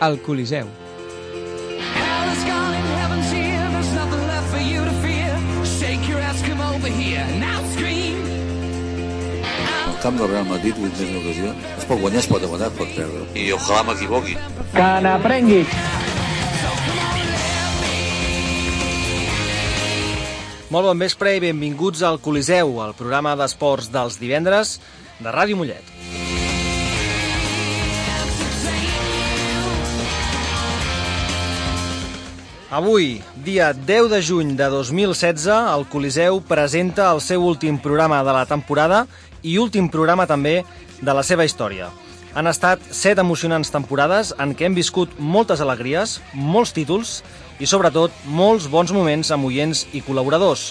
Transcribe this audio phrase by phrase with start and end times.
[0.00, 0.66] al Coliseu.
[9.86, 11.54] El camp del Real Madrid, vuit més una ocasió.
[11.76, 13.26] Es pot guanyar, es pot empatar, es pot perdre.
[13.36, 14.36] I ojalà m'equivoqui.
[14.72, 15.64] Que n'aprengui.
[20.70, 24.78] Molt bon vespre i benvinguts al Coliseu, el programa d'esports dels divendres
[25.18, 25.84] de Ràdio Mollet.
[32.70, 38.30] Avui, dia 10 de juny de 2016, el Coliseu presenta el seu últim programa de
[38.30, 39.08] la temporada
[39.42, 40.60] i últim programa també
[41.02, 41.88] de la seva història.
[42.30, 47.24] Han estat set emocionants temporades en què hem viscut moltes alegries, molts títols
[47.58, 50.68] i, sobretot, molts bons moments amb oients i col·laboradors.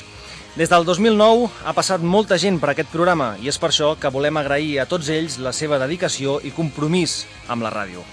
[0.55, 4.15] Des del 2009 ha passat molta gent per aquest programa i és per això que
[4.15, 8.07] volem agrair a tots ells la seva dedicació i compromís amb la ràdio.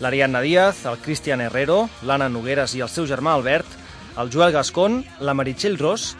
[0.00, 3.66] L'Ariadna Díaz, el Cristian Herrero, l'Anna Nogueres i el seu germà Albert,
[4.18, 6.12] el Joel Gascon, la Meritxell Ros,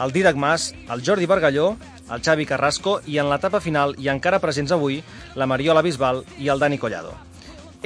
[0.00, 1.76] el Didac Mas, el Jordi Bargalló,
[2.12, 5.02] el Xavi Carrasco i en l'etapa final i encara presents avui
[5.34, 7.12] la Mariola Bisbal i el Dani Collado.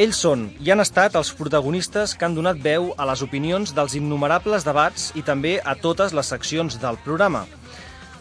[0.01, 3.97] Ells són i han estat els protagonistes que han donat veu a les opinions dels
[3.99, 7.47] innumerables debats i també a totes les seccions del programa.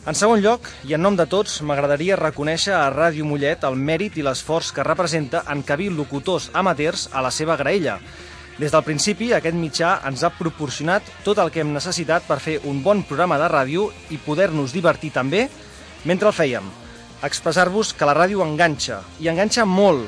[0.09, 4.15] En segon lloc, i en nom de tots, m'agradaria reconèixer a Ràdio Mollet el mèrit
[4.17, 7.99] i l'esforç que representa encabir locutors amateurs a la seva graella.
[8.57, 12.57] Des del principi, aquest mitjà ens ha proporcionat tot el que hem necessitat per fer
[12.65, 15.43] un bon programa de ràdio i poder-nos divertir també
[16.09, 16.71] mentre el fèiem.
[17.29, 20.07] Expressar-vos que la ràdio enganxa, i enganxa molt.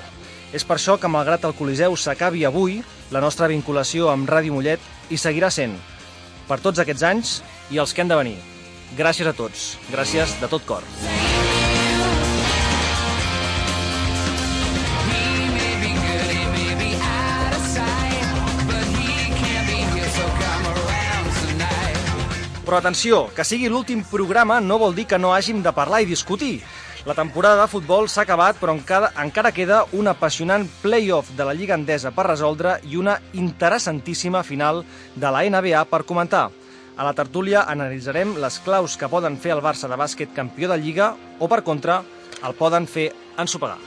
[0.49, 2.79] És per això que, malgrat el Coliseu s'acabi avui,
[3.13, 5.77] la nostra vinculació amb Ràdio Mollet hi seguirà sent.
[6.49, 8.39] Per tots aquests anys i els que han de venir.
[8.97, 9.77] Gràcies a tots.
[9.91, 10.83] Gràcies de tot cor.
[22.65, 26.07] Però atenció, que sigui l'últim programa no vol dir que no hàgim de parlar i
[26.07, 26.61] discutir.
[27.03, 31.55] La temporada de futbol s'ha acabat, però encara, encara queda un apassionant play-off de la
[31.57, 34.85] Lliga Endesa per resoldre i una interessantíssima final
[35.15, 36.49] de la NBA per comentar.
[36.97, 40.77] A la tertúlia analitzarem les claus que poden fer el Barça de bàsquet campió de
[40.77, 42.01] Lliga o, per contra,
[42.43, 43.79] el poden fer ensopegar.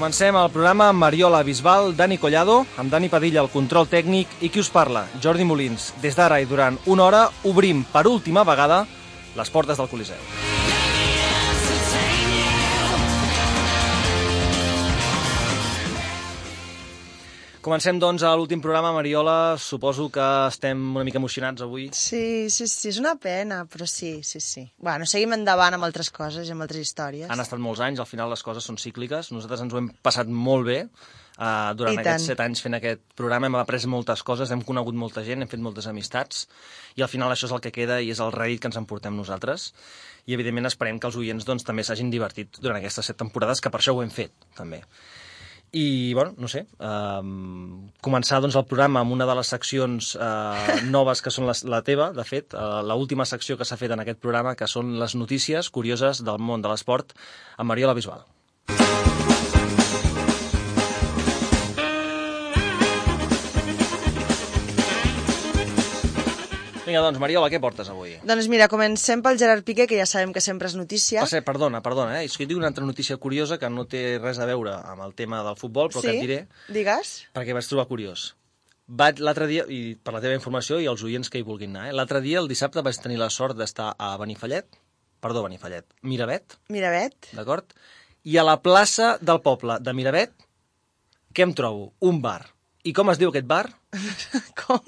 [0.00, 4.48] Comencem el programa amb Mariola Bisbal, Dani Collado, amb Dani Padilla al control tècnic i
[4.48, 5.90] qui us parla, Jordi Molins.
[6.00, 8.86] Des d'ara i durant una hora obrim per última vegada
[9.36, 10.49] les portes del Coliseu.
[17.60, 18.88] Comencem, doncs, a l'últim programa.
[18.96, 21.90] Mariola, suposo que estem una mica emocionats avui.
[21.92, 24.62] Sí, sí, sí, és una pena, però sí, sí, sí.
[24.80, 27.28] Bueno, seguim endavant amb altres coses i amb altres històries.
[27.28, 29.28] Han estat molts anys, al final les coses són cícliques.
[29.36, 32.26] Nosaltres ens ho hem passat molt bé uh, durant I aquests tant.
[32.32, 33.52] set anys fent aquest programa.
[33.52, 36.46] Hem après moltes coses, hem conegut molta gent, hem fet moltes amistats
[36.96, 39.12] i al final això és el que queda i és el rèdit que ens emportem
[39.20, 39.74] nosaltres.
[40.24, 43.68] I evidentment esperem que els oients doncs, també s'hagin divertit durant aquestes set temporades, que
[43.68, 44.80] per això ho hem fet, també.
[45.72, 50.80] I, bueno, no sé, um, començar doncs, el programa amb una de les seccions uh,
[50.96, 53.94] noves que són les, la teva, de fet, uh, la última secció que s'ha fet
[53.94, 57.14] en aquest programa, que són les notícies curioses del món de l'esport,
[57.56, 58.26] amb Mariola Bisbal.
[66.90, 68.16] Vinga, doncs, Mariola, què portes avui?
[68.26, 71.22] Doncs mira, comencem pel Gerard Piqué, que ja sabem que sempre és notícia.
[71.30, 72.24] Ser, perdona, perdona, eh?
[72.26, 75.04] és que jo tinc una altra notícia curiosa que no té res a veure amb
[75.04, 76.08] el tema del futbol, però sí?
[76.08, 76.38] que et diré
[76.74, 77.12] Digues.
[77.36, 78.24] perquè vaig trobar curiós.
[78.90, 81.84] Vaig l'altre dia, i per la teva informació i els oients que hi vulguin anar,
[81.92, 81.94] eh?
[81.94, 84.66] l'altre dia, el dissabte, vaig tenir la sort d'estar a Benifallet,
[85.22, 87.30] perdó, Benifallet, Miravet, Miravet.
[87.38, 87.70] d'acord?
[88.26, 90.34] I a la plaça del poble de Miravet,
[91.30, 91.92] què em trobo?
[92.02, 92.40] Un bar.
[92.82, 93.68] I com es diu aquest bar?
[94.64, 94.82] Com?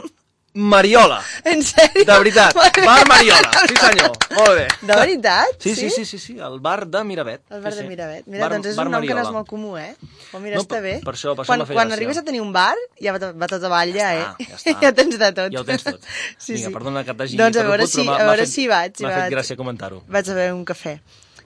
[0.54, 1.22] Mariola!
[1.48, 2.04] En sèrio?
[2.04, 2.52] De veritat,
[2.84, 3.06] bar.
[3.08, 4.66] Mariola, sí senyor, molt bé.
[4.84, 5.54] De veritat?
[5.64, 7.40] Sí, sí, sí, sí, sí, el bar de Miravet.
[7.48, 7.88] El bar sí, de.
[7.88, 8.26] Miravet.
[8.26, 9.32] Mira, Bar- doncs és un nom que no és Mariola.
[9.38, 9.94] molt comú, eh?
[10.30, 10.98] Però mira, No, està bé.
[11.04, 13.48] per això- per això quan, fet quan arribes a tenir un bar, ja va, va
[13.48, 14.46] tot avall, ja, Ja eh?
[14.50, 14.76] ja està.
[14.82, 15.52] ja tens de tot.
[15.56, 16.00] Ja ho tens tot.
[16.36, 16.74] sí, Vinga, sí.
[16.74, 19.00] perdona que t'hagi Doncs a veure si, a veure fet- si vaig.
[19.00, 20.02] M'ha fet gràcia comentar-ho.
[20.06, 20.98] Vaig a beure un cafè.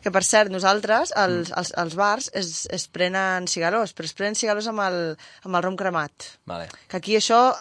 [0.02, 4.34] Que, per cert, nosaltres, els, els, els bars, es, es prenen cigalós, però es prenen
[4.38, 6.12] cigalós amb el, amb el rom cremat.
[6.46, 6.68] Vale.
[6.86, 7.54] Que aquí això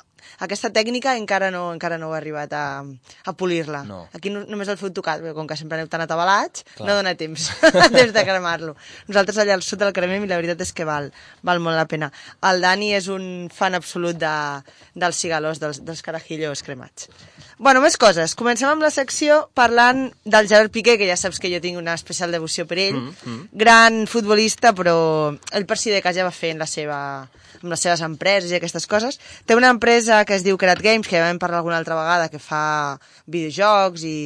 [0.45, 3.83] aquesta tècnica encara no, encara no he arribat a, a polir-la.
[3.88, 4.01] No.
[4.18, 6.88] Aquí no, només el feu tocat, perquè com que sempre aneu tan atabalats, Clar.
[6.89, 7.50] no dona temps,
[7.98, 8.75] temps de cremar-lo.
[9.10, 11.12] Nosaltres allà al sud el cremem i la veritat és que val,
[11.45, 12.12] val molt la pena.
[12.50, 14.36] El Dani és un fan absolut de,
[14.95, 17.10] dels cigalós, dels, dels carajillos cremats.
[17.57, 18.33] Bueno, més coses.
[18.36, 21.94] Comencem amb la secció parlant del Gerard Piqué, que ja saps que jo tinc una
[21.95, 22.98] especial devoció per ell.
[23.00, 24.98] Mm, Gran futbolista, però
[25.56, 26.98] ell per si de cas ja va fent la seva
[27.65, 29.19] amb les seves empreses i aquestes coses.
[29.45, 32.29] Té una empresa que es diu Kerat Games, que ja vam parlar alguna altra vegada,
[32.29, 34.17] que fa videojocs i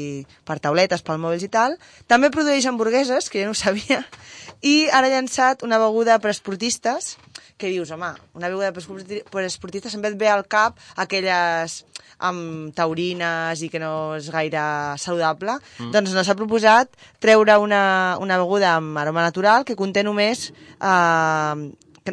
[0.45, 1.80] per tauletes, pel mòbils i tal.
[2.12, 4.03] També produeix hamburgueses, que jo no ho sabia,
[4.62, 7.15] i ara ha llançat una beguda per esportistes,
[7.59, 11.83] que dius, home, una beguda per esporti- per esportistes em ve al cap aquelles
[12.19, 14.62] amb taurines i que no és gaire
[15.00, 15.92] saludable, mm.
[15.95, 16.92] doncs no s'ha proposat
[17.24, 20.50] treure una, una beguda amb aroma natural que conté només
[20.80, 21.69] eh,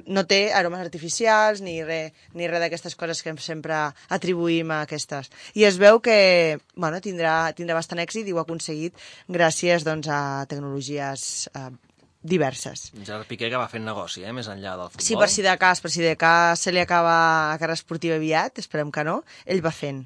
[0.06, 3.78] no té aromes artificials ni res ni res d'aquestes coses que sempre
[4.12, 5.30] atribuïm a aquestes.
[5.54, 8.96] I es veu que bueno, tindrà, tindrà bastant èxit i ho ha aconseguit
[9.28, 11.70] gràcies doncs, a tecnologies eh,
[12.26, 12.90] diverses.
[13.04, 15.06] Gerard Piqué que va fent negoci, eh, més enllà del futbol.
[15.06, 17.14] Sí, per si de cas, per si de cas se li acaba
[17.52, 20.04] la carrera esportiva aviat, esperem que no, ell va fent.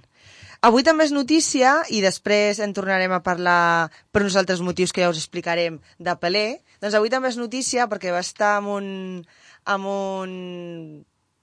[0.60, 5.00] Avui també és notícia, i després en tornarem a parlar per uns altres motius que
[5.00, 8.90] ja us explicarem de Pelé, doncs avui també és notícia perquè va estar en un,
[9.75, 10.34] en un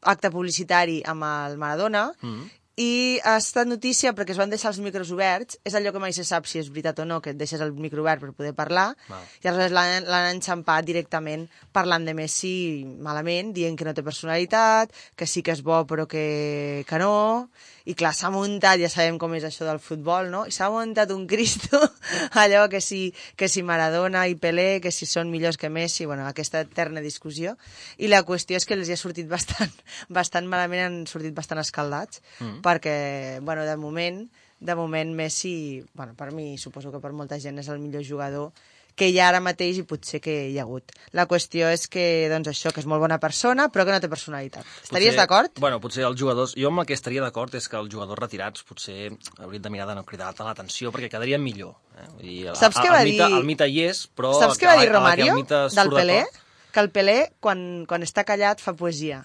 [0.07, 2.56] acte publicitari amb el Maradona, mm.
[2.77, 6.13] I ha estat notícia perquè es van deixar els micros oberts, és allò que mai
[6.13, 8.53] se sap si és veritat o no, que et deixes el micro obert per poder
[8.57, 9.24] parlar, Val.
[9.41, 14.94] i aleshores l'han l'han enxampat directament parlant de Messi malament, dient que no té personalitat,
[15.18, 17.50] que sí que és bo però que, que no,
[17.88, 20.41] i clar, s'ha muntat, ja sabem com és això del futbol, no?
[20.50, 21.80] I s'ha muntat un Cristo,
[22.41, 26.25] allò que si, que si Maradona i Pelé, que si són millors que Messi, bueno,
[26.27, 27.56] aquesta eterna discussió.
[27.97, 29.71] I la qüestió és que els hi ha sortit bastant,
[30.19, 32.59] bastant malament, han sortit bastant escaldats, mm.
[32.68, 34.25] Perquè, bueno, de moment,
[34.60, 38.52] de moment Messi, bueno, per mi, suposo que per molta gent és el millor jugador
[38.98, 40.90] que hi ha ara mateix i potser que hi ha hagut.
[41.14, 44.10] La qüestió és que, doncs això, que és molt bona persona, però que no té
[44.10, 44.66] personalitat.
[44.88, 45.52] Estaries d'acord?
[45.62, 46.56] Bueno, potser els jugadors...
[46.58, 49.86] Jo amb el que estaria d'acord és que els jugadors retirats potser haurien de mirar
[49.92, 51.75] de no cridar tant l'atenció perquè quedarien millor.
[51.94, 52.08] Eh?
[52.16, 54.34] Vull dir, Saps què va el dir- El mite hi és, però...
[54.42, 56.19] Saps què va dir Romario del de Pelé?
[56.25, 56.44] cop-
[56.74, 59.22] Que el Pelé, quan, quan està callat, fa poesia.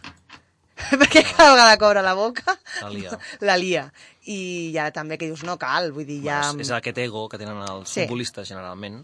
[1.01, 3.19] Perquè cada vegada que obre la boca, La lia.
[3.49, 3.85] la lia.
[4.31, 6.41] I ja també que dius, no cal, vull dir, ja...
[6.47, 8.03] Bueno, és, és aquest ego que tenen els Sí.
[8.05, 9.03] futbolistes, generalment.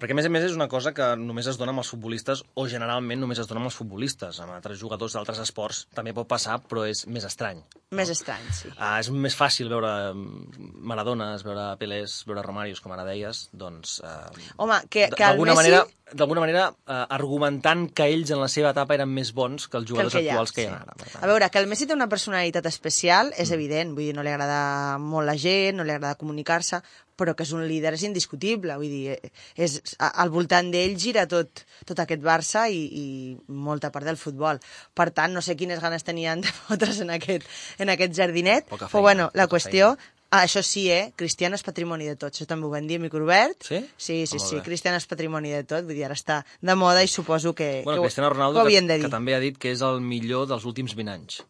[0.00, 2.40] Perquè, a més a més, és una cosa que només es dona amb els futbolistes,
[2.56, 4.40] o generalment només es dona amb els futbolistes.
[4.40, 7.60] Amb altres jugadors d'altres esports també pot passar, però és més estrany.
[7.96, 8.72] Més estrany, sí.
[8.78, 13.98] Ah, és més fàcil veure mm, Maradones, veure Pelés, veure Romarios, com ara deies, doncs...
[14.06, 15.56] Eh, Home, que, que el Messi...
[15.58, 15.82] manera,
[16.12, 19.84] d'alguna manera eh, argumentant que ells en la seva etapa eren més bons que els
[19.84, 20.72] que el jugadors que hi ha, actuals que hi sí.
[20.72, 20.96] ha ara.
[20.96, 21.24] per tant.
[21.24, 24.32] A veure, que el Messi té una personalitat especial és evident, vull dir, no li
[24.32, 26.80] agrada molt la gent, no li agrada comunicar-se,
[27.20, 29.18] però que és un líder és indiscutible, vull dir,
[29.60, 33.06] és, al voltant d'ell gira tot, tot aquest Barça i, i
[33.52, 34.58] molta part del futbol.
[34.96, 37.44] Per tant, no sé quines ganes tenien de fotre's en aquest,
[37.78, 39.92] en aquest jardinet, Poca però feina, bueno, la qüestió...
[40.30, 41.08] Ah, això sí, eh?
[41.18, 42.38] Cristiano és patrimoni de tots.
[42.38, 43.64] Això també ho van dir a microobert.
[43.66, 43.80] Sí?
[43.98, 44.60] Sí, sí, sí.
[44.60, 44.62] bé.
[44.62, 45.82] Cristiano és patrimoni de tot.
[45.88, 48.62] Vull dir, ara està de moda i suposo que, Bueno, que, Cristiano que Ronaldo, ho
[48.62, 49.08] que, havien de dir.
[49.08, 51.40] que també ha dit que és el millor dels últims 20 anys.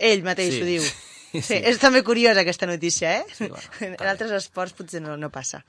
[0.00, 0.62] Ell mateix Sí.
[0.62, 0.88] ho diu.
[1.42, 1.58] Sí.
[1.58, 3.24] És també curiosa aquesta notícia, eh?
[3.34, 5.64] Sí, bueno, en altres esports potser no, no passa.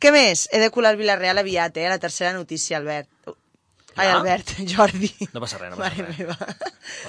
[0.00, 0.46] Què més?
[0.52, 1.88] He de colar el Villarreal aviat, eh?
[1.90, 3.10] La tercera notícia, Albert.
[3.96, 4.16] Ai, Ja?
[4.20, 5.10] Albert, Jordi.
[5.34, 6.18] No passa res, no passa Mare res.
[6.18, 6.36] meva.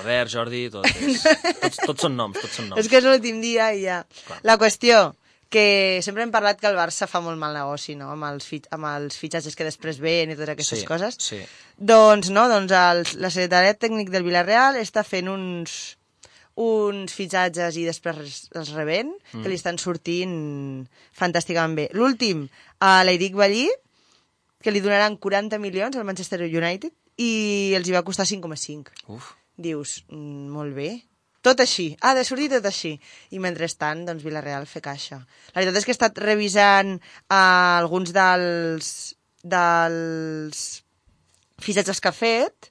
[0.02, 1.22] Albert, Jordi, tot és,
[1.64, 2.82] tots, tots són noms, tots són noms.
[2.82, 4.02] És que és l'últim dia i ja.
[4.26, 4.40] Clar.
[4.50, 5.12] La qüestió,
[5.52, 8.68] que sempre hem parlat que el Barça fa molt mal negoci, no?, amb els, fit
[8.74, 11.18] amb els fitxatges que després ven i totes aquestes sí, coses.
[11.22, 11.42] Sí.
[11.78, 15.78] Doncs no, doncs el, la secretariat tècnic del Villarreal està fent uns,
[16.60, 19.44] uns fitxatges i després els revent, mm.
[19.44, 20.34] que li estan sortint
[21.18, 21.88] fantàsticament bé.
[21.96, 22.48] L'últim,
[22.84, 23.68] a l'Eric Ballí,
[24.62, 26.92] que li donaran 40 milions al Manchester United
[27.22, 28.92] i els hi va costar 5,5.
[29.14, 29.34] Uf.
[29.58, 30.92] Dius, mm, molt bé.
[31.42, 32.94] Tot així, ha de sortir tot així.
[33.34, 35.18] I mentrestant, doncs, Villarreal fer caixa.
[35.56, 38.92] La veritat és que he estat revisant uh, alguns dels,
[39.42, 40.62] dels
[41.62, 42.71] fitxatges que ha fet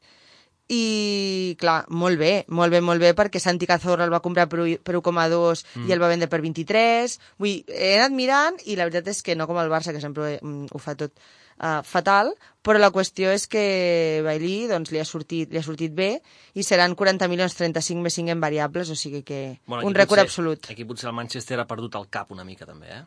[0.70, 4.60] i, clar, molt bé, molt bé, molt bé, perquè Santi Cazorla el va comprar per,
[4.62, 5.88] u- per 1,2 mm.
[5.88, 7.18] i el va vendre per 23.
[7.42, 10.00] Vull dir, he anat mirant i la veritat és que no com el Barça, que
[10.04, 12.30] sempre mm, ho fa tot uh, fatal,
[12.62, 16.12] però la qüestió és que Bailí doncs, li, ha sortit, li ha sortit bé
[16.54, 20.20] i seran 40 milions 35 més 5 en variables, o sigui que Bueno, un rècord
[20.22, 20.70] potser- absolut.
[20.70, 23.02] Aquí potser el Manchester ha perdut el cap una mica, també, eh?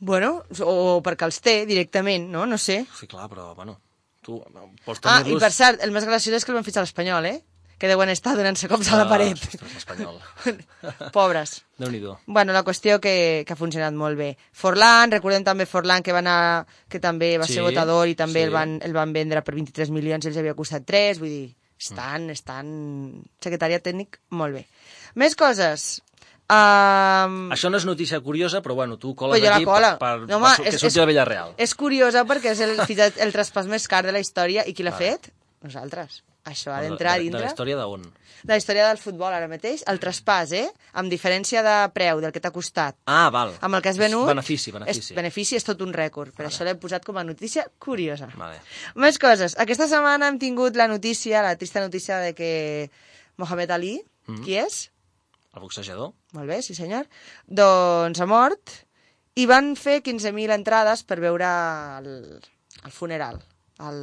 [0.00, 2.46] Bueno, o perquè els té directament, no?
[2.48, 2.78] No sé.
[2.96, 3.74] Sí, clar, però, bueno,
[4.24, 4.40] tu
[4.84, 7.26] pots Ah, i per cert, el més graciós és que el van fitxar a l'Espanyol,
[7.26, 7.38] eh?
[7.80, 9.38] que deuen estar donant-se cops a la paret.
[9.40, 10.18] Ah, ostres, l'espanyol.
[11.16, 11.62] Pobres.
[11.80, 12.18] Déu-n'hi-do.
[12.26, 13.14] Bueno, la qüestió que,
[13.48, 14.34] que ha funcionat molt bé.
[14.52, 18.42] Forlán, recordem també Forlán, que va anar, que també va Sí, ser votador i també
[18.42, 18.48] sí.
[18.50, 21.48] el, van, el van vendre per 23 milions i els havia costat 3, vull dir,
[21.80, 22.36] estan, Mm.
[22.36, 22.74] estan...
[23.40, 24.66] Secretariat tècnic, molt bé.
[25.16, 26.02] Més coses.
[26.50, 29.92] Um, Això no és notícia curiosa, però bueno, tu coles Però aquí cola.
[29.98, 31.54] per, per, No, home, per, que és- surti és- Villarreal.
[31.56, 34.82] és curiosa perquè és el, el, el traspàs més car de la història i qui
[34.82, 35.30] l'ha fet?
[35.62, 36.22] Nosaltres.
[36.44, 38.02] Això ha d'entrar de, de, dintre de la història d'on?
[38.42, 39.82] de la història del futbol ara mateix.
[39.86, 40.70] El traspàs, eh?
[40.96, 43.52] Amb diferència de preu del que t'ha costat Ah, val.
[43.60, 44.26] amb el que has És venut...
[44.26, 45.12] Benefici, benefici.
[45.12, 48.30] És, benefici és tot un rècord, per això l'he posat com a notícia curiosa.
[48.34, 48.56] Vale.
[48.96, 49.58] Més coses.
[49.60, 52.90] Aquesta setmana hem tingut la notícia, la trista notícia de que
[53.36, 54.42] Mohamed Ali, Mm.
[54.44, 54.90] qui és?
[55.54, 56.12] El boxejador?
[56.36, 57.08] Molt bé, sí senyor.
[57.46, 58.76] Doncs ha mort
[59.40, 61.50] i van fer 15.000 entrades per veure
[62.00, 62.10] el,
[62.84, 63.40] el funeral.
[63.80, 64.00] El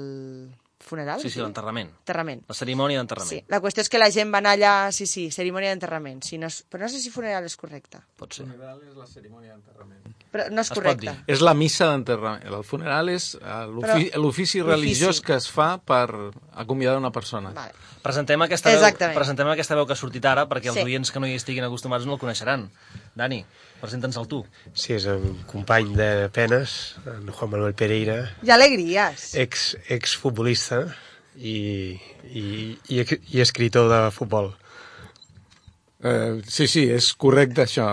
[0.83, 1.19] funeral?
[1.21, 1.89] Sí, sí, l'enterrament.
[2.03, 2.43] Enterrament.
[2.47, 3.29] La cerimònia d'enterrament.
[3.29, 6.21] Sí, la qüestió és que la gent va anar allà, sí, sí, cerimònia d'enterrament.
[6.23, 7.99] Sí, no és, però no sé si funeral és correcte.
[8.17, 8.45] Pot ser.
[8.45, 10.15] funeral és la cerimònia d'enterrament.
[10.31, 11.13] Però no és correcte.
[11.27, 12.43] És la missa d'enterrament.
[12.45, 16.07] El funeral és eh, l'ofici religiós que es fa per
[16.53, 17.51] acomiadar una persona.
[17.55, 17.73] Vale.
[18.03, 20.83] Presentem aquesta, veu, presentem aquesta veu que ha sortit ara perquè els Sí.
[20.83, 22.69] oients que no hi estiguin acostumats no el coneixeran.
[23.15, 23.45] Dani,
[23.81, 24.39] presenta'ns el tu.
[24.73, 29.33] Sí, és un company de penes, en Juan Manuel Pereira, I alegries.
[29.35, 30.83] ex, exfutbolista
[31.37, 31.99] i,
[32.33, 34.53] i, i, ex- i escritor de futbol.
[36.03, 37.87] Eh, sí, sí, és correcte això.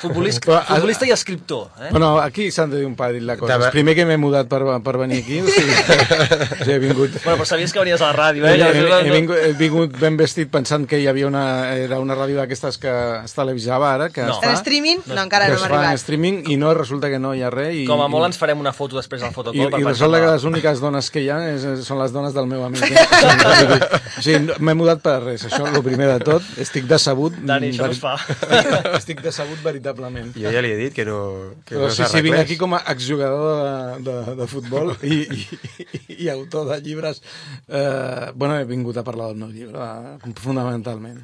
[0.00, 1.68] Futbolista, Però, futbolista i escriptor.
[1.78, 1.88] Eh?
[1.92, 3.60] Bueno, aquí s'han de dir un parell de coses.
[3.62, 7.12] De- Primer que m'he mudat per, per venir aquí, o sigui, o sigui, he vingut...
[7.22, 8.56] Bueno, però sabies que venies a la ràdio, eh?
[8.58, 11.44] Ja, he, he, vingut, he vingut ben vestit pensant que hi havia una,
[11.78, 12.90] era una ràdio d'aquestes que
[13.22, 14.34] es televisava ara, que No.
[14.40, 15.04] es En fa, streaming?
[15.06, 16.02] No, encara no hem fa en arribat.
[16.02, 17.70] streaming i no resulta que no hi ha res.
[17.84, 19.70] I, Com a molt i- ens farem una foto després del I, fotocol.
[19.70, 22.10] per i pensar resulta que la- les úniques dones que hi ha és, són les
[22.12, 22.82] dones del meu amic.
[22.82, 22.98] Eh?
[24.18, 26.42] o sigui, no- m'he mudat per res, això el primer de tot.
[26.58, 27.43] Estic decebut.
[27.44, 28.14] Dani, això no es fa.
[28.98, 30.32] Estic decebut veritablement.
[30.36, 31.18] Jo ja li he dit que no,
[31.64, 35.20] que Però no sí, sí, vinc aquí com a exjugador de, de, de futbol i,
[35.28, 37.22] i, i autor de llibres.
[37.68, 41.22] Eh, bueno, he vingut a parlar del meu llibre, eh, fundamentalment.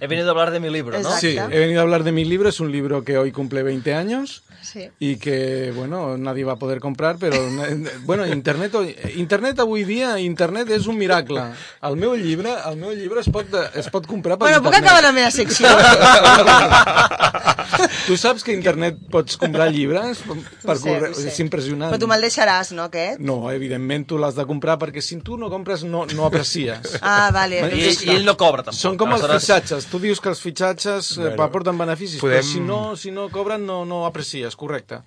[0.00, 1.10] He venido a hablar de mi libro, ¿no?
[1.18, 3.94] Sí, he venido a hablar de mi libro, es un libro que hoy cumple 20
[3.94, 4.88] años Sí.
[4.98, 8.74] y que, bueno, nadie va a poder comprar, pero, eh, bueno, internet,
[9.16, 11.40] internet avui dia, internet és un miracle.
[11.80, 13.46] El meu llibre, el meu llibre es pot,
[13.78, 14.90] es pot comprar per Bueno, puc internet.
[14.90, 15.57] acabar la meva secció?
[18.08, 21.12] Tu saps que a internet pots comprar llibres per Ho sé, correu?
[21.12, 21.28] ho sé.
[21.28, 21.90] És impressionant.
[21.92, 23.20] Però tu me'l deixaràs, no, aquest?
[23.20, 26.96] No, evidentment tu l'has de comprar perquè si tu no compres no, no aprecies.
[27.02, 27.60] Ah, vale.
[27.60, 28.80] I- I, ell, I ell no cobra, tampoc.
[28.80, 29.90] Són com els Aleshores, fitxatges.
[29.92, 33.28] Tu dius que els fitxatges bueno, Bueno, aporten beneficis, podem- però si no, si no
[33.34, 35.02] cobren no, no aprecies, correcte.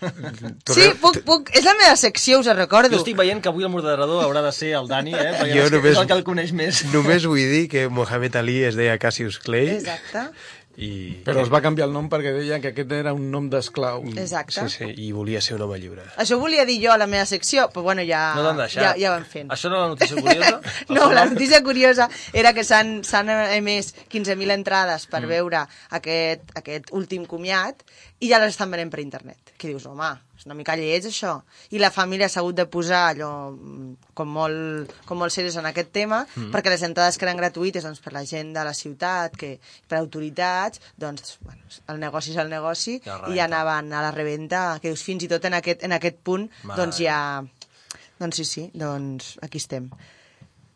[0.00, 1.50] Sí, puc, puc...
[1.56, 2.90] És la meva secció, us ho recordo.
[2.94, 5.32] Jo estic veient que avui el moderador haurà de ser el Dani, eh?
[5.40, 6.84] Perquè Jo és, només- és el que el coneix més.
[6.92, 10.28] Només vull dir que Mohamed Ali es deia Cassius Clay Exacte,
[10.78, 14.04] i, Però es va canviar el nom perquè deia que aquest era un nom d'esclau.
[14.14, 14.52] exacte.
[14.70, 16.04] sí, sí, i volia ser un home lliure.
[16.22, 18.84] Això volia dir jo a la meva secció, però bueno, ja, No t'han deixat.
[18.84, 19.48] ja, ja hem fet.
[19.50, 20.60] Això no és la notícia curiosa?
[20.94, 23.28] No, la notícia curiosa era que s'han s'han
[23.58, 25.28] emès 15.000 entrades per Mm.
[25.34, 25.64] veure
[25.98, 27.82] aquest, aquest últim comiat
[28.20, 29.52] i ja les estan venent per internet.
[29.58, 31.36] Que dius, home, és una mica lleig això.
[31.70, 35.68] I la família s'ha hagut de posar allò mm, com molt, com molt serios en
[35.70, 36.50] aquest tema, Mm.
[36.54, 39.98] perquè les entrades que eren gratuïtes doncs, per la gent de la ciutat, que per
[40.00, 44.90] autoritats, doncs bueno, el negoci és el negoci i ja anaven a la reventa, que
[44.90, 47.18] dius, fins i tot en aquest, en aquest punt, Mare doncs ja...
[48.18, 49.92] Doncs sí, sí, doncs aquí estem.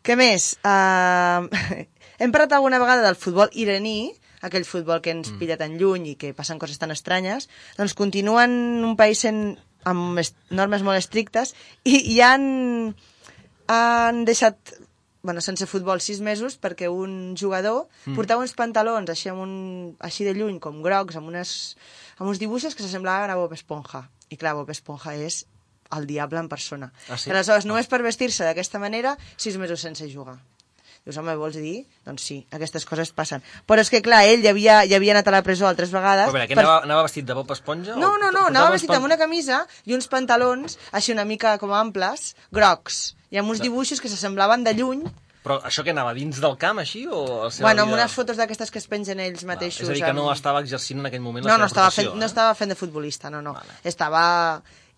[0.03, 0.53] Què més?
[0.63, 1.47] Uh,
[2.23, 6.15] hem parlat alguna vegada del futbol iraní, aquell futbol que ens pilla tan lluny i
[6.19, 7.47] que passen coses tan estranyes,
[7.79, 9.55] doncs continuen un país sent
[9.87, 10.19] amb
[10.51, 12.43] normes molt estrictes i, i han,
[13.71, 14.75] han deixat
[15.23, 18.15] bueno, sense futbol sis mesos perquè un jugador mm.
[18.19, 19.53] portava uns pantalons així, amb un,
[20.03, 21.53] així de lluny, com grocs, amb, unes,
[22.19, 24.03] amb uns dibuixos que s'assemblaven a Bob Esponja.
[24.29, 25.45] I clar, Bob Esponja és
[25.95, 26.91] el diable en persona.
[27.07, 27.31] Ah, sí?
[27.31, 30.35] Aleshores, només per vestir-se d'aquesta manera, sis mesos sense jugar.
[31.03, 31.81] Dius, home, vols dir?
[32.07, 33.41] Doncs sí, aquestes coses passen.
[33.67, 36.29] Però és que, clar, ell ja havia, ja havia anat a la presó altres vegades...
[36.29, 37.97] Però a veure, que per- anava, anava vestit de Bob Esponja?
[37.99, 41.75] No, no, no, anava vestit amb una camisa i uns pantalons així una mica com
[41.75, 43.01] amples, grocs,
[43.35, 45.03] i amb uns dibuixos que s'assemblaven de lluny,
[45.43, 47.01] Però això que anava dins del camp, així?
[47.11, 49.83] O la seva bueno, amb unes fotos d'aquestes que es pengen ells mateixos.
[49.83, 51.89] És a dir, que no estava exercint en aquell moment no, la no seva estava,
[51.89, 52.31] professió, fent, no eh?
[52.31, 53.57] estava fent de futbolista, no, no.
[53.59, 53.75] Vale.
[53.83, 54.23] Estava...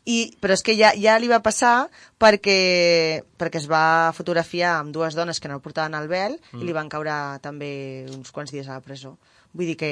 [0.06, 1.88] I, però és que ja, ja li va passar
[2.22, 6.62] perquè, perquè es va fotografiar amb dues dones que no portaven el vel mm.
[6.62, 7.72] i li van caure també
[8.14, 9.16] uns quants dies a la presó.
[9.56, 9.90] Vull dir que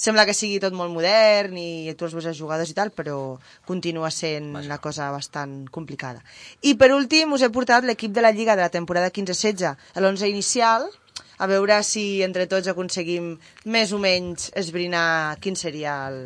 [0.00, 3.36] sembla que sigui tot molt modern i tu els veus els jugadors i tal, però
[3.68, 4.64] continua sent Vaja.
[4.66, 6.24] una cosa bastant complicada.
[6.64, 10.32] I per últim us he portat l'equip de la Lliga de la temporada 15-16, l'11
[10.32, 10.88] inicial,
[11.38, 13.34] a veure si entre tots aconseguim
[13.68, 16.22] més o menys esbrinar quin seria el...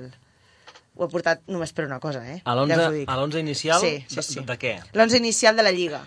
[0.96, 2.42] Ho he portat només per una cosa, eh?
[2.44, 3.08] A Ja us ho l'11 dic.
[3.08, 3.80] a l'11 inicial?
[3.80, 4.40] Sí, sí, de, sí.
[4.44, 4.72] de què?
[4.92, 6.02] L'11 inicial de la Lliga.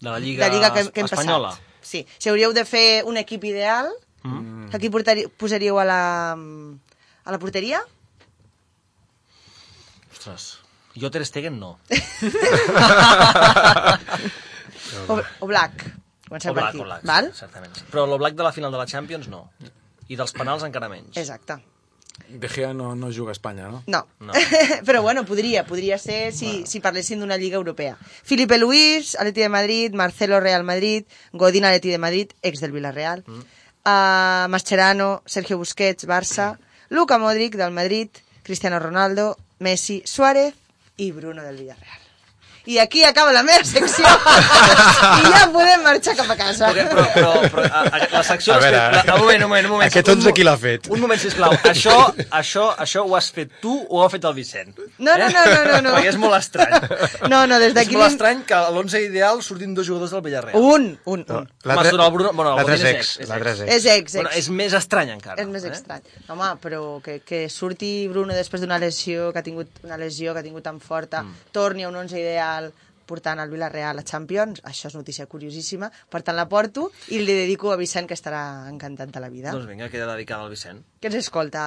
[0.00, 1.50] De la Lliga, de la Lliga que, que hem espanyola?
[1.50, 1.66] passat.
[1.82, 2.06] Sí.
[2.18, 3.90] Si hauríeu de fer un equip ideal,
[4.22, 4.68] Mm.
[4.74, 7.80] a qui portarí, posaríeu a la, a la porteria?
[10.12, 10.58] Ostres,
[10.94, 11.78] jo Ter Stegen no.
[15.08, 15.84] O, o Black?
[16.28, 16.80] Comencem O per Black, aquí.
[16.80, 17.32] o Black, Val?
[17.34, 17.72] certament.
[17.90, 19.50] Però el Black de la final de la Champions no.
[20.10, 21.16] I dels penals encara menys.
[21.16, 21.56] Exacte.
[22.28, 23.82] De Gea no, no juga a Espanya, no?
[23.86, 24.06] No.
[24.20, 24.32] No.
[24.86, 27.96] Però bueno, podria, podria ser si, si parlessin d'una lliga europea.
[28.00, 33.24] Felipe Luis, Atleti de Madrid, Marcelo Real Madrid, Godín Atleti de Madrid, ex del Villarreal,
[33.26, 33.40] mm.
[33.86, 36.58] uh, Mascherano, Sergio Busquets, Barça,
[36.88, 38.10] Luka Modric del Madrid,
[38.42, 40.54] Cristiano Ronaldo, Messi, Suárez
[40.96, 42.09] i Bruno del Villarreal.
[42.66, 44.04] I aquí acaba la meva secció
[45.20, 46.68] i ja podem marxar cap a casa.
[46.74, 48.54] Però, però, però, però a, a, la secció...
[48.54, 49.88] A veure, fet- la, un moment, un moment, un moment.
[49.90, 50.88] aquest Un 11 mo- qui l'ha fet?
[50.92, 51.54] Un moment, sisplau.
[51.70, 51.94] Això,
[52.36, 54.74] això, això ho has fet tu o ho ha fet el Vicent?
[54.98, 55.94] No, no, no, no, no, no.
[55.96, 56.76] Perquè és molt estrany.
[57.32, 57.96] No, no, des És d'aquí...
[57.96, 60.60] molt li- estrany que a l'11 ideal surtin dos jugadors del Villarreal.
[60.60, 61.48] Un, un, un.
[61.64, 63.12] Surt el Bruno- bueno, L'altre és és ex.
[63.24, 63.72] és L'altre és ex.
[63.76, 64.16] És ex, ex.
[64.20, 65.40] Bueno, és més estrany encara.
[65.42, 65.72] És més eh?
[65.74, 66.04] estrany.
[66.28, 70.42] Home, però que, que surti Bruno després d'una lesió, que ha tingut una lesió que
[70.42, 71.50] ha tingut tan forta, mm.
[71.56, 72.49] torni a un 11 ideal
[73.10, 77.34] portant el Villarreal a Champions, això és notícia curiosíssima, per tant la porto i li
[77.34, 80.84] dedico a Vicent, que estarà encantat de la vida, Doncs vinga, queda dedicada al Vicent.
[81.00, 81.64] que ens escolta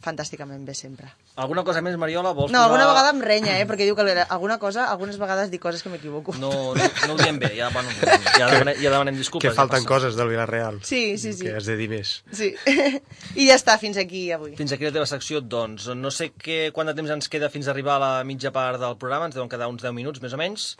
[0.00, 1.12] fantàsticament bé sempre.
[1.34, 2.34] Alguna cosa més, Mariola?
[2.36, 2.66] Vols No, posar...
[2.68, 5.88] alguna vegada em renya, eh, perquè diu que alguna cosa, algunes vegades dic coses que
[5.88, 6.34] m'equivoco.
[6.36, 7.88] No, no, no ho diem bé, ja, bueno,
[8.36, 9.46] ja, demanem, ja demanem disculpes.
[9.48, 9.88] Que ja falten passa.
[9.94, 10.82] coses del Villarreal.
[10.84, 11.46] Sí, sí, sí.
[11.46, 12.18] Que has de dir més.
[12.36, 12.50] Sí.
[13.40, 14.52] I ja està, fins aquí avui.
[14.60, 15.88] Fins aquí la teva secció, doncs.
[15.96, 18.82] No sé què, quant de temps ens queda fins a arribar a la mitja part
[18.82, 20.74] del programa, ens deuen quedar uns 10 minuts, més o menys.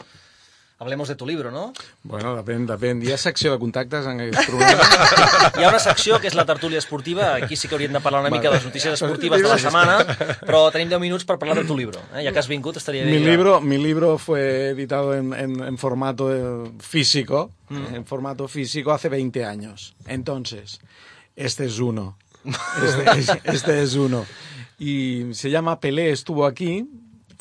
[0.82, 1.72] Hablemos de tu libro, no?
[2.02, 2.98] Bueno, depèn, depèn.
[3.06, 4.82] Hi ha secció de contactes en aquest programa.
[5.54, 8.20] Hi ha una secció que és la tertúlia esportiva, aquí sí que hauríem de parlar
[8.24, 10.00] una mica de les notícies esportives de la setmana,
[10.42, 12.02] però tenim 10 minuts per parlar de tu libro.
[12.16, 12.24] Eh?
[12.26, 13.14] Ja que has vingut, estaria bé.
[13.14, 16.26] Mi libro, mi libro fue editado en, en- en formato
[16.82, 19.94] físico, en formato físico hace 20 años.
[20.06, 20.80] Entonces,
[21.36, 22.18] este es uno.
[22.82, 24.26] Este, es- este es uno.
[24.80, 26.88] Y se llama Pelé estuvo aquí.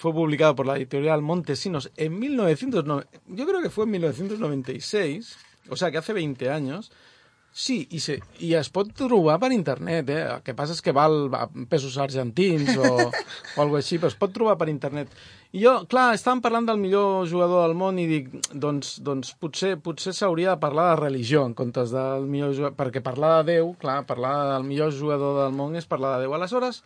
[0.01, 3.05] Fue publicado por la editorial Montesinos en 1909.
[3.27, 5.37] Yo creo que fue en 1996,
[5.70, 6.92] o sea que hace 20 años.
[7.53, 10.24] Sí, i, se, i es pot trobar per internet, eh?
[10.42, 14.33] Que passa és que val a pesos argentins o, o alguna així, però es pot
[14.33, 15.14] trobar per internet.
[15.51, 19.74] I jo, clar, estàvem parlant del millor jugador del món i dic, doncs, doncs potser
[19.83, 23.74] potser s'hauria de parlar de religió en comptes del millor jugador, perquè parlar de Déu,
[23.81, 26.35] clar, parlar del millor jugador del món és parlar de Déu.
[26.37, 26.79] Aleshores,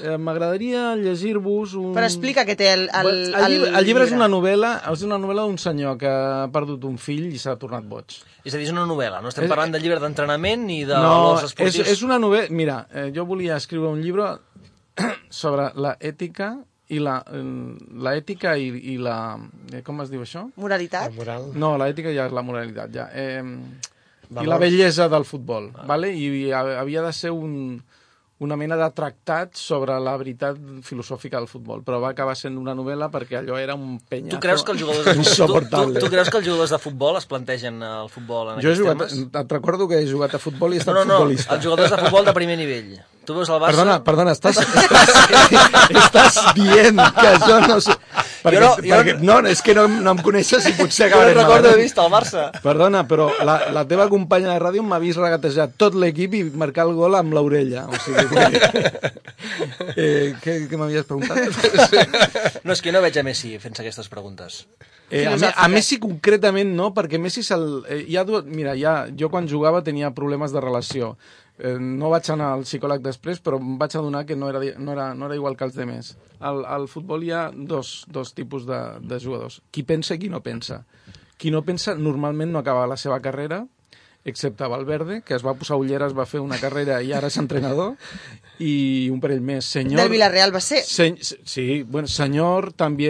[0.00, 1.90] eh, m'agradaria llegir-vos un...
[1.98, 5.04] Però explica què té el, el, el, el, llibre, el llibre és una novel·la, és
[5.04, 8.16] una novel·la d'un senyor que ha perdut un fill i s'ha tornat boig.
[8.46, 10.96] És a dir, és una novel·la, no estem És- parlant de llibre d'entrenament ni de
[10.96, 12.48] no, valors és, és una novel·la...
[12.48, 14.38] Mira, eh, jo volia escriure un llibre
[15.42, 16.54] sobre la ètica
[16.90, 17.42] i la, eh,
[18.02, 19.36] la ètica i, i la...
[19.72, 20.46] Eh, com es diu això?
[20.58, 21.14] Moralitat?
[21.16, 21.50] Moral.
[21.54, 23.08] No, la ètica ja és la moralitat, ja.
[23.14, 23.42] Eh,
[24.30, 26.12] I la bellesa del futbol, vale?
[26.14, 27.80] I ha- havia de ser un,
[28.40, 32.72] una mena de tractat sobre la veritat filosòfica del futbol, però va acabar sent una
[32.78, 36.04] novel·la perquè allò era un penyazo Tu creus que els jugadors de futbol, tu, tu,
[36.06, 38.82] tu creus que els jugadors de futbol es plantegen el futbol en Jo he aquests
[38.84, 39.42] jugat, termes?
[39.42, 41.54] et recordo que he jugat a futbol i he estat No, no, no, futbolista.
[41.58, 42.94] els jugadors de futbol de primer nivell.
[43.30, 43.70] Tu veus el Barça...
[43.70, 45.10] Perdona, perdona, estàs, estàs,
[46.02, 47.94] estàs dient que jo no sé...
[48.40, 51.18] Perquè, Jo no- jo perquè, no, és que no, no em coneixes i potser Jo
[51.18, 52.46] no acabarem recordo haver vist el Barça.
[52.64, 56.88] Perdona, però la, la teva companya de ràdio m'ha vist regatejar tot l'equip i marcar
[56.88, 57.84] el gol amb l'orella.
[57.86, 59.10] O sigui, que...
[60.00, 62.64] eh, què, què m'havies preguntat?
[62.64, 64.64] No, és que no veig a Messi fent-se aquestes preguntes.
[65.10, 67.68] Eh, a, a Messi concretament no, perquè Messi se'l...
[67.90, 71.12] Eh, hi ha dues, mira, ja, jo quan jugava tenia problemes de relació.
[71.60, 74.94] Eh, no vaig anar al psicòleg després, però em vaig adonar que no era, no
[74.94, 76.14] era, no era igual que els demés.
[76.40, 79.60] Al, al futbol hi ha dos, dos tipus de, de jugadors.
[79.70, 80.80] Qui pensa i qui no pensa.
[81.36, 83.66] Qui no pensa normalment no acaba la seva carrera,
[84.24, 87.94] excepte Valverde, que es va posar ulleres, va fer una carrera i ara és entrenador,
[88.60, 89.68] i un parell més.
[89.72, 90.02] Senyor...
[90.02, 90.82] Del Villarreal va ser.
[90.84, 93.08] Se, sí, bueno, senyor també,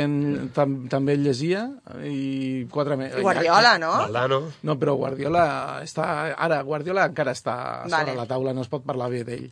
[0.54, 1.66] tam, també el llegia
[2.06, 3.18] i quatre més.
[3.18, 3.90] Guardiola, no?
[4.06, 4.40] Valdano.
[4.62, 5.44] No, però Guardiola
[5.82, 6.06] està...
[6.38, 8.12] Ara, Guardiola encara està Vale.
[8.12, 9.50] sobre la taula, no es pot parlar bé d'ell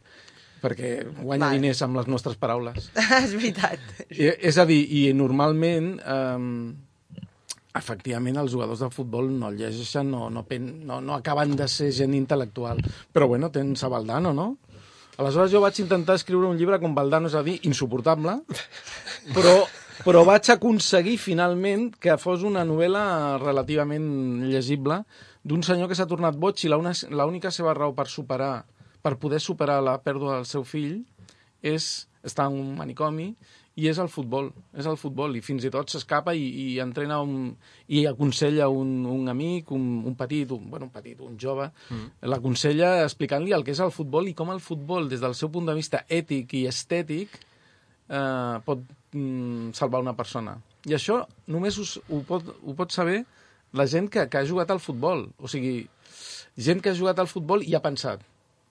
[0.58, 1.54] perquè guanya Vale.
[1.54, 2.88] diners amb les nostres paraules.
[3.22, 3.82] és veritat.
[4.10, 6.87] I, és a dir, i normalment, eh,
[7.78, 11.90] efectivament, els jugadors de futbol no llegeixen, no, no, pen, no, no acaben de ser
[11.94, 12.82] gent intel·lectual.
[13.14, 14.48] Però bueno, tens a Valdano, no?
[15.18, 18.36] Aleshores jo vaig intentar escriure un llibre com Valdano, és a dir, insuportable,
[19.36, 19.54] però,
[20.04, 24.06] però vaig aconseguir finalment que fos una novel·la relativament
[24.46, 25.00] llegible
[25.42, 28.62] d'un senyor que s'ha tornat boig i l'única seva raó per superar,
[29.02, 31.00] per poder superar la pèrdua del seu fill
[31.66, 33.32] és estar en un manicomi
[33.78, 37.20] i és el futbol, és el futbol i fins i tot s'escapa i, i entrena
[37.22, 37.52] un,
[37.94, 42.26] i aconsella un, un amic, un, un petit, un, bueno, un petit, un jove, mm.
[42.32, 45.70] l'aconsella explicant-li el que és el futbol i com el futbol, des del seu punt
[45.70, 47.38] de vista ètic i estètic,
[48.08, 50.56] eh, pot mm, salvar una persona.
[50.88, 53.22] I això només us, ho, pot, ho pot saber
[53.78, 55.28] la gent que, que ha jugat al futbol.
[55.38, 55.82] O sigui,
[56.56, 58.24] gent que ha jugat al futbol i ha pensat.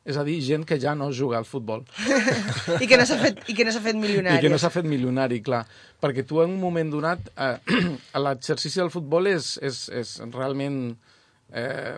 [0.07, 1.83] És a dir, gent que ja no juga al futbol.
[2.83, 4.39] I que no s'ha fet, i que no fet milionari.
[4.39, 5.65] I que no s'ha fet milionari, clar.
[5.99, 7.77] Perquè tu en un moment donat, eh,
[8.25, 10.79] l'exercici del futbol és, és, és realment
[11.51, 11.97] eh,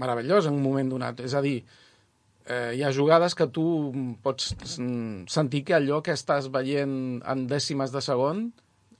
[0.00, 1.20] meravellós en un moment donat.
[1.28, 1.58] És a dir,
[2.48, 3.66] eh, hi ha jugades que tu
[4.24, 8.46] pots sentir que allò que estàs veient en dècimes de segon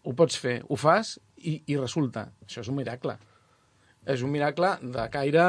[0.05, 2.29] ho pots fer, ho fas i, i resulta.
[2.45, 3.17] Això és un miracle.
[4.05, 5.45] És un miracle de caire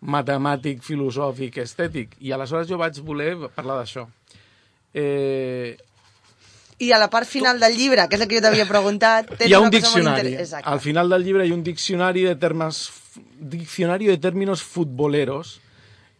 [0.00, 2.14] matemàtic, filosòfic, estètic.
[2.20, 4.06] I aleshores jo vaig voler parlar d'això.
[4.94, 5.76] Eh,
[6.78, 9.52] I a la part final del llibre, que és el que jo t'havia preguntat, hi
[9.52, 10.36] ha un cosa molt diccionari.
[10.62, 12.84] Al final del llibre hi ha un diccionari de termes
[13.38, 15.58] diccionari de términos futboleros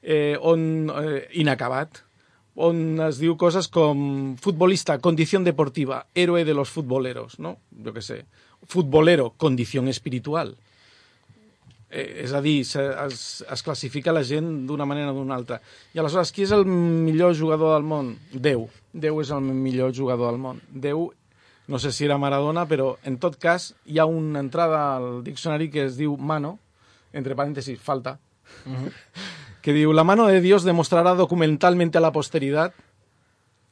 [0.03, 2.03] eh, on, eh, inacabat
[2.59, 7.59] on es diu coses com futbolista, condició deportiva, héroe de los futboleros, no?
[7.71, 8.25] Jo què sé.
[8.67, 10.57] Futbolero, condició espiritual.
[11.91, 15.61] Eh, és a dir, se, es, es classifica la gent d'una manera o d'una altra.
[15.97, 18.13] I aleshores, qui és el millor jugador del món?
[18.33, 18.67] Déu.
[18.93, 20.61] Déu és el millor jugador del món.
[20.69, 21.09] Déu,
[21.69, 25.71] no sé si era Maradona, però en tot cas hi ha una entrada al diccionari
[25.73, 26.59] que es diu mano,
[27.13, 28.19] entre paréntesis, falta,
[29.63, 32.73] que diu, la mano de Dios demostrará documentalmente a la posteridad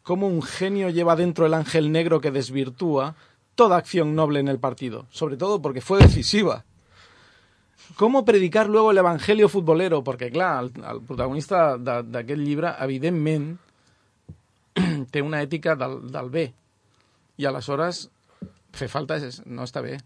[0.03, 3.15] cómo un genio lleva dentro el ángel negro que desvirtúa
[3.55, 6.65] toda acción noble en el partido, sobre todo porque fue decisiva.
[7.95, 10.03] ¿Cómo predicar luego el evangelio futbolero?
[10.05, 13.53] Perquè, clar, el, el protagonista de- d'aquest llibre, evidentment,
[15.13, 16.47] té una ètica del, del bé.
[17.39, 18.09] I aleshores,
[18.77, 19.97] fer falta és, no està bé.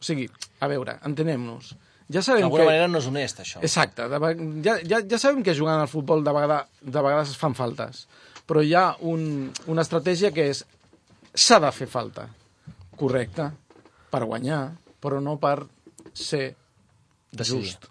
[0.00, 0.26] O sigui,
[0.64, 1.74] a veure, entenem-nos.
[2.10, 2.70] Ja sabem D'alguna que...
[2.72, 3.60] manera no és honest, això.
[3.62, 4.08] Exacte.
[4.10, 4.18] De,
[4.66, 8.06] ja, ja, ja sabem que jugant al futbol de, vegada, de vegades es fan faltes,
[8.48, 10.64] però hi ha un, una estratègia que és
[11.34, 12.24] s'ha de fer falta.
[12.98, 13.46] Correcte.
[14.10, 15.60] Per guanyar, però no per
[16.12, 16.56] ser
[17.32, 17.64] Decidir.
[17.64, 17.84] just.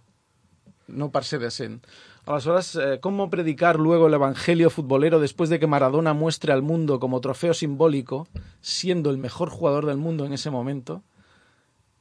[0.88, 1.86] No per ser decent.
[2.26, 7.00] Aleshores, eh, ¿cómo predicar luego el evangelio futbolero después de que Maradona muestre al mundo
[7.00, 8.28] como trofeo simbólico,
[8.62, 11.04] siendo el mejor jugador del mundo en ese momento,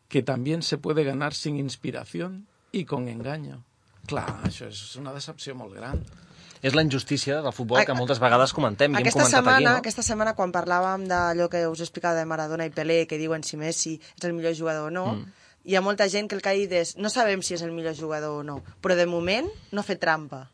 [0.08, 3.64] que también se puede ganar sin inspiración y con engaño?
[4.08, 6.00] Clar, això és una decepció molt gran.
[6.64, 9.66] És la injustícia del futbol que moltes vegades comentem i hem Aquesta comentat setmana, aquí,
[9.68, 9.82] no?
[9.82, 13.60] aquesta setmana, quan parlàvem d'allò que us explicava de Maradona i Pelé, que diuen si
[13.60, 15.44] Messi és el millor jugador o no, mm.
[15.64, 17.72] Hi ha molta gent que el que ha dit és no sabem si és el
[17.72, 20.48] millor jugador o no, però de moment no fet trampa.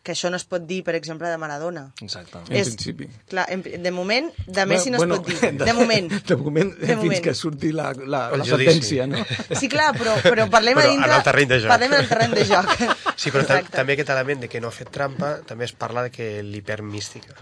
[0.00, 1.82] Que això no es pot dir, per exemple, de Maradona.
[2.00, 2.38] Exacte.
[2.48, 3.04] En principi.
[3.28, 5.50] Clar, en, de moment, de Messi no Bueno, es pot dir.
[5.60, 6.08] De moment.
[6.30, 7.22] De moment, De fins moment.
[7.26, 9.20] que surti la, la, El la sentència, no?
[9.60, 11.10] Sí, clar, però, però parlem Però a dintre...
[11.10, 11.68] en el terreny de joc.
[11.74, 12.72] Parlem en el terreny de joc.
[13.14, 13.76] Sí, però ta Exacte.
[13.76, 17.36] també aquest element de que no ha fet trampa també es parla de que l'hipermística.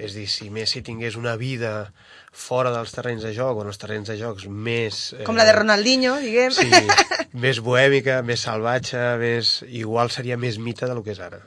[0.00, 1.90] És dir, si Messi tingués una vida
[2.32, 5.00] fora dels terrenys de joc o en els terrenys de jocs més...
[5.18, 6.54] eh, Com la de Ronaldinho, diguem.
[6.54, 6.70] Sí,
[7.42, 9.50] més bohèmica, més salvatge, més...
[9.68, 11.40] igual seria més mite del que és ara.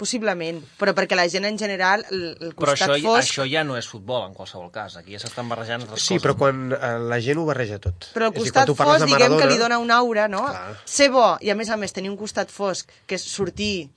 [0.00, 3.28] Possiblement, però perquè la gent en general, el, el Però costat això, fosc...
[3.34, 4.96] això ja no és futbol, en qualsevol cas.
[5.00, 6.24] Aquí ja s'estan barrejant altres Sí, coses.
[6.26, 8.10] però quan eh, la gent ho barreja tot.
[8.16, 10.46] Però el dir, costat parles fosc, de diguem que Maradona- li dona una aura, no?
[10.48, 10.76] Clar.
[10.88, 13.90] Ser bo, i a més a més tenir un costat fosc, que és sortir...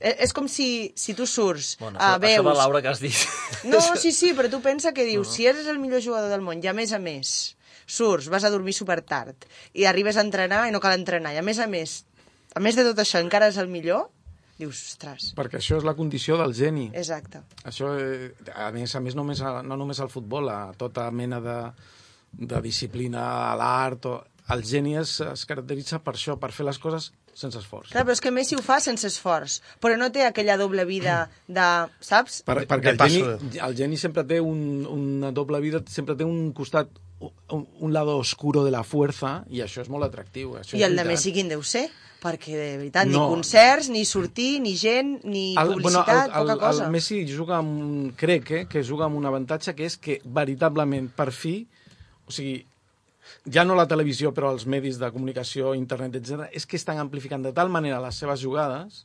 [0.00, 2.34] Eh, És com si, si tu surts Bueno, a això, veus...
[2.38, 3.14] això de Laura que has dit...
[3.66, 6.60] No, sí, sí, però tu pensa que dius, si eres el millor jugador del món
[6.62, 7.56] i a més a més
[7.88, 11.40] surts, vas a dormir super tard i arribes a entrenar i no cal entrenar i
[11.40, 12.04] a més a més,
[12.54, 14.06] a més de tot això encara és el millor,
[14.58, 16.88] dius, ostres, Perquè això és la condició del geni.
[16.94, 17.40] exacte.
[17.64, 21.40] Això, eh, a més a més, només a, no només al futbol, a tota mena
[21.40, 21.58] de,
[22.32, 24.06] de disciplina, a l'art...
[24.06, 27.92] o- El geni es, es caracteritza per això, per fer les coses sense esforç.
[27.92, 31.20] Clar, però és que Messi ho fa sense esforç, però no té aquella doble vida
[31.46, 31.66] de,
[32.04, 32.42] saps?
[32.48, 36.50] Per, perquè el geni, el geni sempre té un, una doble vida, sempre té un
[36.56, 36.90] costat,
[37.54, 40.56] un, un lado oscuro de la fuerza, i això és molt atractiu.
[40.58, 41.06] Això I el de.
[41.08, 41.86] Messi quin deu ser?
[42.18, 43.28] Perquè, de veritat, ni No.
[43.30, 46.84] concerts, ni sortir, ni gent, ni El, publicitat, bueno, el, el, poca cosa.
[46.86, 50.18] el Messi juga amb un, crec eh, que juga amb un avantatge que és que
[50.24, 51.60] veritablement per fi,
[52.26, 52.64] o sigui,
[53.46, 57.42] ja no la televisió però els medis de comunicació, internet, etc, és que estan amplificant
[57.46, 59.04] de tal manera les seves jugades,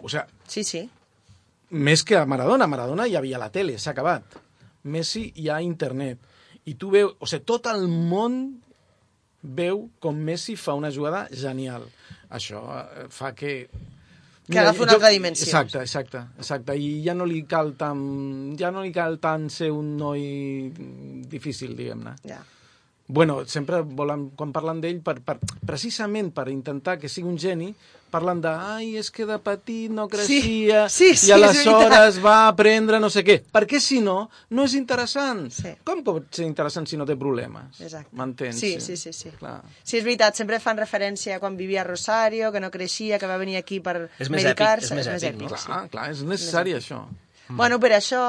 [0.00, 0.82] o sigui, Sí, sí.
[1.70, 2.66] més que a Maradona.
[2.66, 4.24] Maradona hi havia la tele, s'ha acabat.
[4.84, 6.18] Messi hi ha internet.
[6.64, 8.58] I tu veus, o sigui, tot el món
[9.42, 11.88] veu com Messi fa una jugada genial.
[12.30, 13.68] Això eh, fa que...
[14.46, 15.46] Que agafi una jo- altra dimensió.
[15.46, 16.74] Exacte, exacte, exacte.
[16.76, 20.72] I ja no li cal tant, ja no li cal tant ser un noi
[21.30, 22.16] difícil, diguem-ne.
[22.26, 22.40] Ja.
[23.12, 25.36] Bueno, sempre volen, quan parlen d'ell, per, per,
[25.68, 27.74] precisament per intentar que sigui un geni,
[28.12, 32.48] parlen de, ai, és que de petit no creixia Sí, sí, i és aleshores va
[32.48, 33.38] aprendre no sé què.
[33.52, 35.46] Perquè si no, no és interessant.
[35.52, 35.72] Sí.
[35.84, 37.80] Com pot ser interessant si no té problemes?
[37.80, 38.12] Exacte.
[38.16, 38.60] M'entens?
[38.60, 39.32] Sí, sí, sí, sí.
[39.40, 39.58] Clar.
[39.82, 43.28] Sí, és veritat, sempre fan referència a quan vivia a Rosario, que no creixia, que
[43.28, 44.92] va venir aquí per És més medicar-se.
[44.92, 45.60] èpic, és més èpic, no?
[45.66, 47.04] Clar, clar, és necessari això.
[47.48, 48.22] Bueno, per això,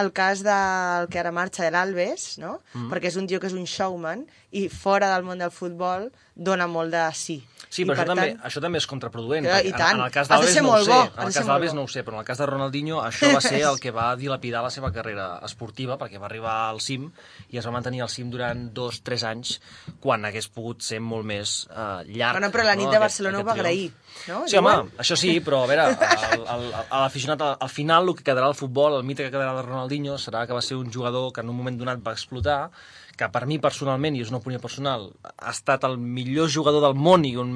[0.00, 2.58] el cas del que ara marxa de l'Alves, no?
[2.74, 2.90] Mm.
[2.92, 6.68] Perquè és un tio que és un showman i fora del món del futbol dona
[6.70, 7.40] molt de sí.
[7.68, 9.44] Sí, però per això, també, tant, això també és contraproduent.
[9.44, 9.96] Perquè i tant.
[9.98, 10.90] En, en el cas d'Alves no ho sé.
[10.90, 13.28] bo, En el cas d'Alves no ho sé, però en el cas de Ronaldinho això
[13.34, 17.10] va ser el que va dilapidar la seva carrera esportiva perquè va arribar al cim
[17.50, 19.58] i es va mantenir al cim durant dos, tres anys
[20.00, 22.38] quan hagués pogut ser molt més uh, llarg.
[22.40, 23.92] Bueno, però la nit no, de aquest- Barcelona ho aquest va agrair,
[24.28, 24.40] no?
[24.48, 25.88] Sí, home, això sí, però a veure,
[27.04, 30.16] l'aficionat, al, al final el que quedarà al futbol, el mite que quedarà de Ronaldinho
[30.18, 32.70] serà que va ser un jugador que en un moment donat va explotar,
[33.18, 36.94] que per mi personalment, i és una opinió personal, ha estat el millor jugador del
[36.94, 37.50] món i un,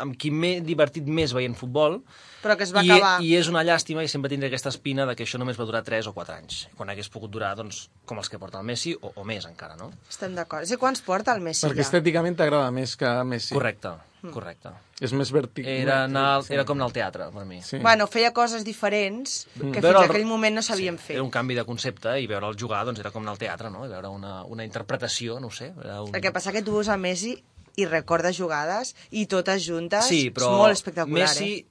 [0.00, 2.00] amb qui m'he divertit més veient futbol,
[2.42, 3.12] Però que es va I, acabar.
[3.22, 5.84] I és una llàstima i sempre tindré aquesta espina de que això només va durar
[5.86, 8.96] 3 o 4 anys, quan hagués pogut durar, doncs, com els que porta el Messi,
[8.98, 9.92] o, o més encara, no?
[10.10, 10.66] Estem d'acord.
[10.66, 11.90] Que quants porta el Messi Perquè ja?
[11.90, 13.54] estèticament t'agrada més que Messi.
[13.54, 13.94] Correcte.
[14.30, 14.70] Correcte.
[15.00, 15.66] És més vertic.
[15.66, 17.60] Era, anar, al- era com anar al teatre, per mi.
[17.62, 17.78] Sí.
[17.82, 21.16] Bueno, feia coses diferents que fins Veure a el- aquell moment no sabíem fer.
[21.16, 23.84] Era un canvi de concepte i veure'l jugar doncs, era com anar al teatre, no?
[23.84, 25.72] I veure una, una interpretació, no ho sé.
[25.82, 26.14] Era un...
[26.14, 27.42] El que passa que tu veus a Messi
[27.74, 30.04] i recordes jugades i totes juntes.
[30.06, 31.66] Sí, però És molt espectacular, Messi, eh?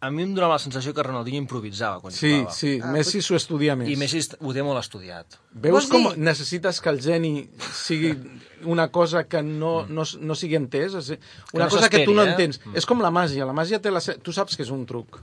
[0.00, 2.52] A mi em donava la sensació que Ronaldinho improvisava quan Sí, jugava.
[2.52, 3.88] sí, Ah, Messi s'ho estudia més.
[3.88, 5.38] I Messi ho té molt estudiat.
[5.54, 6.18] Veus Vols com dir?
[6.18, 8.12] necessites que el geni sigui
[8.64, 10.92] una cosa que no, no, no sigui entès?
[11.54, 12.30] Una no cosa que tu no eh?
[12.34, 12.60] entens.
[12.74, 13.46] És com la màgia.
[13.48, 14.00] La màgia té la...
[14.00, 15.20] se- Tu saps que és un truc.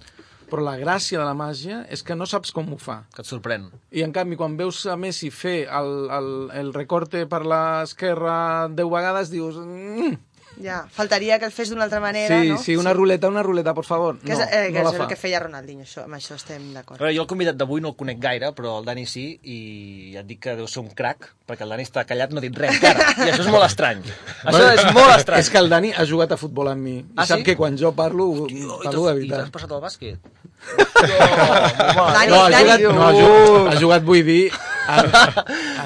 [0.50, 3.04] Però la gràcia de la màgia és que no saps com ho fa.
[3.16, 3.70] Que et sorprèn.
[3.92, 6.28] I en canvi, quan veus a Messi fer el, el,
[6.60, 9.56] el recorte per l'esquerra deu vegades, dius...
[9.58, 10.18] Mm,
[10.62, 12.58] Ja, faltaria que el fes d'una altra manera, sí, no?
[12.62, 14.20] sí, una ruleta, una ruleta, por favor.
[14.20, 16.68] Que és, no, eh, que no és el que feia Ronaldinho, això, amb això estem
[16.76, 17.00] d'acord.
[17.02, 20.28] jo el convidat d'avui no el conec gaire, però el Dani sí, i ja et
[20.30, 22.76] dic que deu ser un crac, perquè el Dani està callat, no ha dit res
[22.78, 23.10] encara.
[23.26, 24.04] I això és molt estrany.
[24.46, 25.40] Això és molt estrany.
[25.40, 26.98] És que el Dani ha jugat a futbol amb mi.
[27.00, 27.44] I Ah, sap sí?
[27.50, 29.52] que quan jo parlo, i parlo de t'has- I t'has veritat.
[29.52, 30.20] passat al bàsquet?
[31.04, 34.52] Dani, No, ha Dani, jugat, no, ha jugat, ha jugat, vull dir,
[34.88, 35.08] en,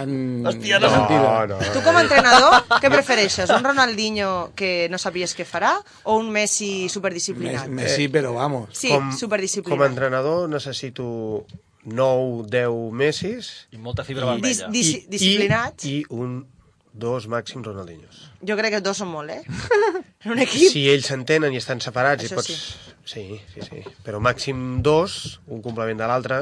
[0.01, 0.89] en Hòstia, no.
[0.91, 1.45] mentida.
[1.51, 1.59] no.
[1.73, 3.51] Tu com a entrenador, què prefereixes?
[3.53, 7.67] Un Ronaldinho que no sabies què farà o un Messi superdisciplinat?
[7.69, 8.69] Messi, Messi, però vamos.
[8.77, 9.77] Sí, com, superdisciplinat.
[9.77, 11.45] com a entrenador necessito
[11.87, 14.71] 9, 10 Messis I molta fibra Dis, vermella.
[14.73, 15.85] dis, disciplinats.
[15.87, 16.41] i, i un,
[16.97, 18.25] dos màxim Ronaldinhos.
[18.41, 19.43] Jo crec que dos són molt, eh?
[20.25, 20.71] En un equip.
[20.73, 22.55] Si ells s'entenen i estan separats Això i pots...
[23.07, 23.83] Sí, sí, sí.
[24.03, 26.39] Però màxim dos, un complement de l'altre,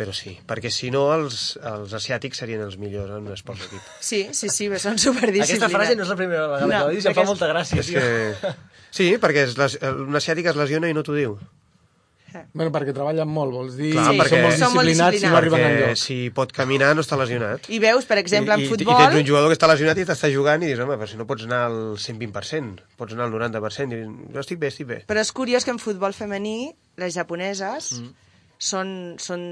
[0.00, 0.32] però sí.
[0.48, 3.92] Perquè si no, els, els asiàtics serien els millors en un esport d'equip.
[4.00, 5.56] Sí, sí, sí, bé, són superdisciplinats.
[5.58, 7.50] Aquesta frase no és la primera vegada No, que la dius, em fa és- molta
[7.52, 8.54] gràcia, És que...
[8.90, 11.36] Sí, perquè es, les, un asiàtic es lesiona i no t'ho diu.
[12.54, 15.30] Bueno, perquè treballen molt, vols dir, Clar, sí, perquè- són molt Són molt disciplinats i
[15.30, 16.00] no arriben perquè enlloc.
[16.00, 17.66] si pot caminar no està lesionat.
[17.68, 18.94] I veus, per exemple, en I, i, futbol...
[18.94, 21.18] I tens un jugador que està lesionat i t'està jugant i dius, home, però si
[21.18, 24.88] no pots anar al 120%, pots anar al 90%, i dius, jo estic bé, estic
[24.90, 25.00] bé.
[25.10, 26.70] Però és curiós que en futbol femení
[27.02, 28.14] les japoneses mm.
[28.70, 29.46] són, són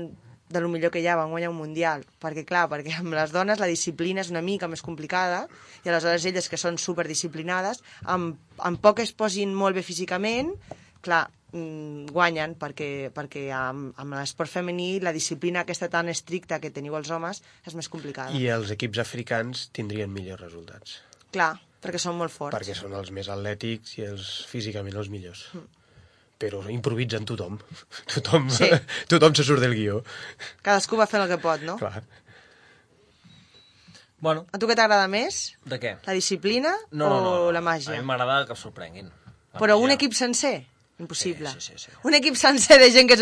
[0.48, 2.04] de lo millor que hi ha, van guanyar un mundial.
[2.22, 5.46] Perquè, clar, perquè amb les dones la disciplina és una mica més complicada
[5.84, 10.54] i aleshores elles, que són superdisciplinades, amb, amb poc es posin molt bé físicament,
[11.04, 16.70] clar, mm, guanyen perquè, perquè amb, amb l'esport femení la disciplina aquesta tan estricta que
[16.74, 18.32] teniu els homes és més complicada.
[18.36, 20.98] I els equips africans tindrien millors resultats,
[21.32, 22.56] Clar, perquè són molt forts.
[22.56, 25.46] perquè són els més atlètics i els físicament els millors.
[26.38, 27.58] Però improvisen tothom.
[28.14, 28.68] Tothom, Sí.
[29.10, 30.02] tothom se surt del guió.
[30.62, 31.76] Cadascú va fent el que pot, no?
[31.80, 32.02] Clar.
[34.20, 35.54] Bueno, A tu què t'agrada més?
[35.64, 35.92] de què?
[36.06, 37.32] La disciplina No, no, no.
[37.48, 37.94] o la A màgia?
[37.98, 39.10] mi m'agrada que sorprenguin.
[39.58, 39.94] Però un Ja.
[39.94, 40.66] equip sencer?
[40.98, 41.48] Impossible.
[41.50, 41.96] Sí, sí, sí, sí.
[42.02, 43.16] Un equip sencer de gent que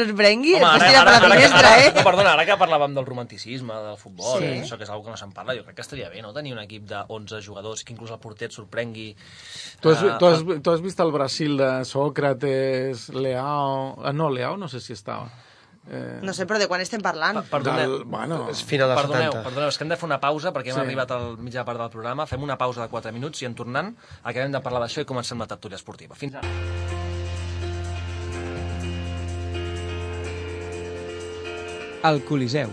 [0.56, 1.92] Home, ara, tira per la ara, ara, finestra, ara, eh?
[1.94, 4.46] no, perdona, ara que parlàvem del romanticisme, del futbol, Sí.
[4.46, 4.60] sí.
[4.64, 6.54] això que és una que no se'n parla, jo crec que estaria bé, no?, tenir
[6.54, 9.14] un equip de 11 jugadors, que inclús el porter et sorprengui...
[9.80, 14.00] Tu has, eh, tu, has, tu has vist el Brasil de Sócrates, Leao...
[14.02, 15.28] Ah, no, Leao no sé si estava.
[15.88, 17.36] Eh, No sé, però de quan estem parlant?
[17.44, 19.44] Pa- Perdoneu, del, bueno, És final dels perdoneu, 70.
[19.50, 20.86] perdoneu, és que hem de fer una pausa perquè hem Sí.
[20.88, 23.92] arribat al mitjà part del programa, fem una pausa de 4 minuts i en tornant
[24.24, 26.16] acabem de parlar d'això i comencem la tertúlia esportiva.
[26.16, 27.05] Fins ara.
[32.06, 32.70] El Coliseu,